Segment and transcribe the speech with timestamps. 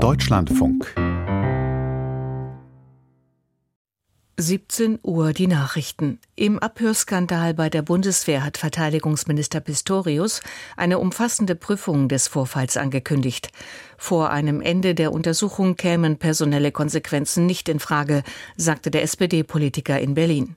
[0.00, 0.94] Deutschlandfunk
[4.40, 6.18] 17 Uhr die Nachrichten.
[6.34, 10.40] Im Abhörskandal bei der Bundeswehr hat Verteidigungsminister Pistorius
[10.78, 13.50] eine umfassende Prüfung des Vorfalls angekündigt.
[13.98, 18.22] Vor einem Ende der Untersuchung kämen personelle Konsequenzen nicht in Frage,
[18.56, 20.56] sagte der SPD-Politiker in Berlin.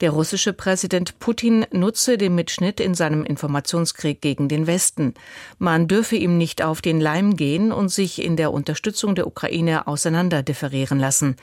[0.00, 5.12] Der russische Präsident Putin nutze den Mitschnitt in seinem Informationskrieg gegen den Westen.
[5.58, 9.86] Man dürfe ihm nicht auf den Leim gehen und sich in der Unterstützung der Ukraine
[9.86, 11.36] auseinanderdifferieren lassen.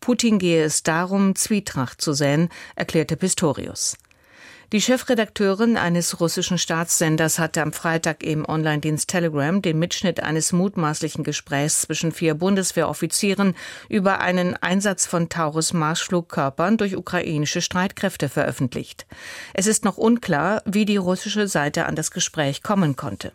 [0.00, 3.96] Putin gehe es darum, Zwietracht zu säen, erklärte Pistorius.
[4.70, 11.24] Die Chefredakteurin eines russischen Staatssenders hatte am Freitag im Online-Dienst Telegram den Mitschnitt eines mutmaßlichen
[11.24, 13.54] Gesprächs zwischen vier Bundeswehroffizieren
[13.88, 19.06] über einen Einsatz von Taurus-Marschflugkörpern durch ukrainische Streitkräfte veröffentlicht.
[19.54, 23.32] Es ist noch unklar, wie die russische Seite an das Gespräch kommen konnte.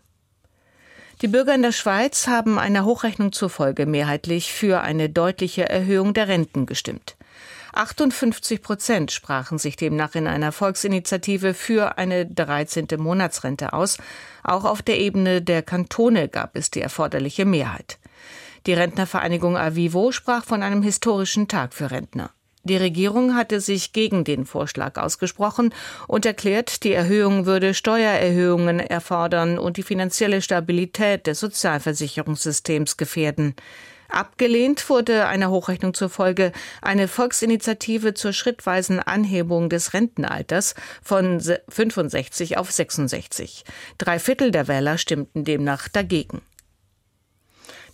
[1.23, 6.27] Die Bürger in der Schweiz haben einer Hochrechnung zufolge mehrheitlich für eine deutliche Erhöhung der
[6.27, 7.15] Renten gestimmt.
[7.71, 12.87] 58 Prozent sprachen sich demnach in einer Volksinitiative für eine 13.
[12.97, 13.99] Monatsrente aus.
[14.43, 17.99] Auch auf der Ebene der Kantone gab es die erforderliche Mehrheit.
[18.65, 22.31] Die Rentnervereinigung Avivo sprach von einem historischen Tag für Rentner.
[22.65, 25.73] Die Regierung hatte sich gegen den Vorschlag ausgesprochen
[26.07, 33.55] und erklärt, die Erhöhung würde Steuererhöhungen erfordern und die finanzielle Stabilität des Sozialversicherungssystems gefährden.
[34.07, 42.71] Abgelehnt wurde einer Hochrechnung zufolge eine Volksinitiative zur schrittweisen Anhebung des Rentenalters von 65 auf
[42.71, 43.65] 66.
[43.97, 46.41] Drei Viertel der Wähler stimmten demnach dagegen.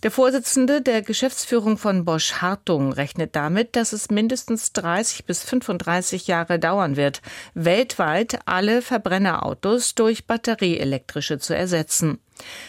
[0.02, 6.26] Der Vorsitzende der Geschäftsführung von Bosch Hartung rechnet damit, dass es mindestens 30 bis 35
[6.26, 7.20] Jahre dauern wird,
[7.52, 12.18] weltweit alle Verbrennerautos durch batterieelektrische zu ersetzen.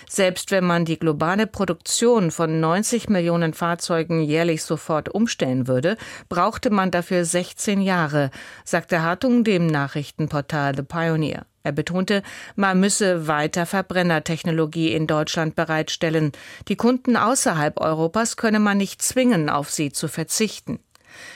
[0.10, 5.96] Selbst wenn man die globale Produktion von 90 Millionen Fahrzeugen jährlich sofort umstellen würde,
[6.28, 8.30] brauchte man dafür 16 Jahre,
[8.66, 11.46] sagte Hartung dem Nachrichtenportal The Pioneer.
[11.64, 12.24] Er betonte,
[12.56, 16.32] man müsse weiter Verbrennertechnologie in Deutschland bereitstellen.
[16.68, 20.80] Die Kunden außerhalb Europas könne man nicht zwingen, auf sie zu verzichten.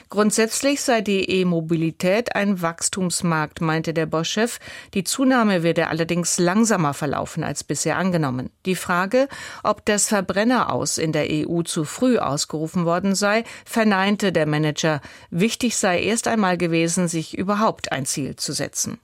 [0.10, 4.60] Grundsätzlich sei die E-Mobilität ein Wachstumsmarkt, meinte der Bosch-Chef.
[4.94, 8.50] Die Zunahme werde allerdings langsamer verlaufen als bisher angenommen.
[8.66, 9.28] Die Frage,
[9.64, 15.02] ob das Verbrenneraus in der EU zu früh ausgerufen worden sei, verneinte der Manager.
[15.30, 19.00] Wichtig sei erst einmal gewesen, sich überhaupt ein Ziel zu setzen.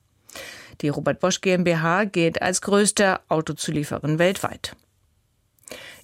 [0.82, 4.76] Die Robert Bosch GmbH gilt als größte Autozulieferin weltweit.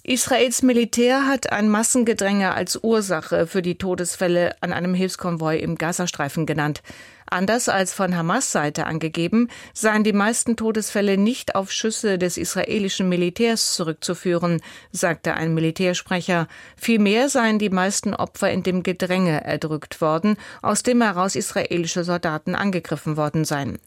[0.02, 6.46] Israels Militär hat ein Massengedränge als Ursache für die Todesfälle an einem Hilfskonvoi im Gazastreifen
[6.46, 6.82] genannt.
[7.30, 13.08] Anders als von Hamas Seite angegeben, seien die meisten Todesfälle nicht auf Schüsse des israelischen
[13.08, 14.60] Militärs zurückzuführen,
[14.92, 16.48] sagte ein Militärsprecher.
[16.76, 22.54] Vielmehr seien die meisten Opfer in dem Gedränge erdrückt worden, aus dem heraus israelische Soldaten
[22.54, 23.78] angegriffen worden seien.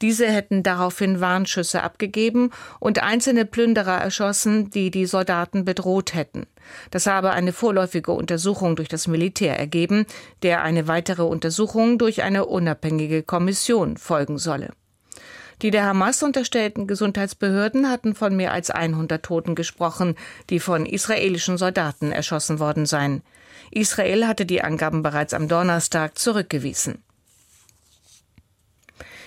[0.00, 6.46] Diese hätten daraufhin Warnschüsse abgegeben und einzelne Plünderer erschossen, die die Soldaten bedroht hätten.
[6.90, 10.06] Das habe eine vorläufige Untersuchung durch das Militär ergeben,
[10.42, 14.70] der eine weitere Untersuchung durch eine unabhängige Kommission folgen solle.
[15.62, 20.16] Die der Hamas unterstellten Gesundheitsbehörden hatten von mehr als 100 Toten gesprochen,
[20.50, 23.22] die von israelischen Soldaten erschossen worden seien.
[23.70, 27.02] Israel hatte die Angaben bereits am Donnerstag zurückgewiesen.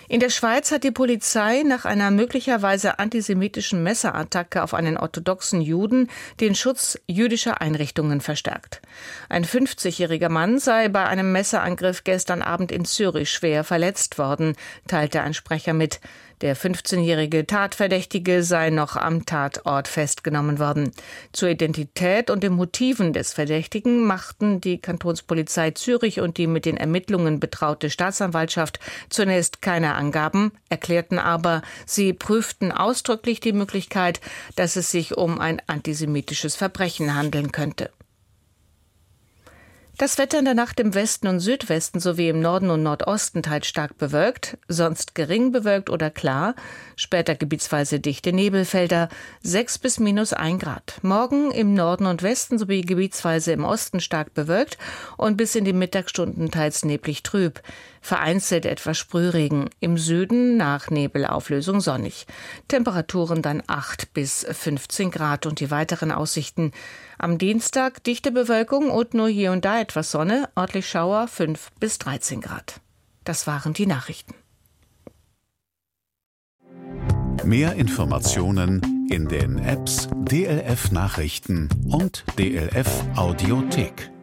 [0.07, 6.09] In der Schweiz hat die Polizei nach einer möglicherweise antisemitischen Messerattacke auf einen orthodoxen Juden
[6.39, 8.81] den Schutz jüdischer Einrichtungen verstärkt.
[9.29, 14.55] Ein 50-jähriger Mann sei bei einem Messerangriff gestern Abend in Zürich schwer verletzt worden,
[14.87, 15.99] teilte ein Sprecher mit.
[16.41, 20.91] Der 15-jährige Tatverdächtige sei noch am Tatort festgenommen worden.
[21.31, 26.75] Zur Identität und den Motiven des Verdächtigen machten die Kantonspolizei Zürich und die mit den
[26.75, 28.79] Ermittlungen betraute Staatsanwaltschaft
[29.09, 34.19] zunächst keine Angaben, erklärten aber, sie prüften ausdrücklich die Möglichkeit,
[34.57, 37.91] dass es sich um ein antisemitisches Verbrechen handeln könnte.
[39.97, 43.65] Das Wetter in der Nacht im Westen und Südwesten sowie im Norden und Nordosten teils
[43.65, 46.53] stark bewölkt, sonst gering bewölkt oder klar,
[46.97, 49.07] später gebietsweise dichte Nebelfelder,
[49.43, 50.99] 6 bis minus 1 Grad.
[51.01, 54.77] Morgen im Norden und Westen sowie gebietsweise im Osten stark bewölkt
[55.15, 57.61] und bis in die Mittagsstunden teils neblig trüb
[58.05, 62.27] vereinzelt etwas Sprühregen, im Süden nach Nebelauflösung sonnig.
[62.67, 66.71] Temperaturen dann 8 bis 15 Grad und die weiteren Aussichten.
[67.17, 71.99] Am Dienstag dichte Bewölkung und nur hier und da etwas Sonne, örtlich Schauer 5 bis
[71.99, 72.81] 13 Grad.
[73.23, 74.33] Das waren die Nachrichten.
[77.43, 84.14] Mehr Informationen in den Apps DLF Nachrichten und DLF Audiothek.